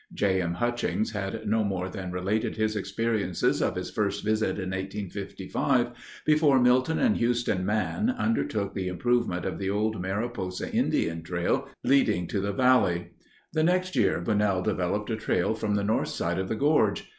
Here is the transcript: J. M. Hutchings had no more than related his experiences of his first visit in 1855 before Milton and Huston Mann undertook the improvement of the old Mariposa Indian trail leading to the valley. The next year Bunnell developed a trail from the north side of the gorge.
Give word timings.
J. 0.15 0.41
M. 0.41 0.55
Hutchings 0.55 1.11
had 1.11 1.45
no 1.47 1.63
more 1.63 1.87
than 1.87 2.11
related 2.11 2.55
his 2.55 2.75
experiences 2.75 3.61
of 3.61 3.75
his 3.75 3.91
first 3.91 4.25
visit 4.25 4.57
in 4.57 4.71
1855 4.71 5.91
before 6.25 6.59
Milton 6.59 6.97
and 6.97 7.21
Huston 7.21 7.63
Mann 7.63 8.09
undertook 8.17 8.73
the 8.73 8.87
improvement 8.87 9.45
of 9.45 9.59
the 9.59 9.69
old 9.69 10.01
Mariposa 10.01 10.73
Indian 10.73 11.21
trail 11.21 11.67
leading 11.83 12.25
to 12.29 12.41
the 12.41 12.51
valley. 12.51 13.11
The 13.53 13.61
next 13.61 13.95
year 13.95 14.19
Bunnell 14.19 14.63
developed 14.63 15.11
a 15.11 15.15
trail 15.15 15.53
from 15.53 15.75
the 15.75 15.83
north 15.83 16.09
side 16.09 16.39
of 16.39 16.49
the 16.49 16.55
gorge. 16.55 17.07